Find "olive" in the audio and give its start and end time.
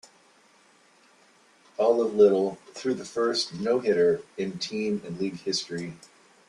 1.77-2.15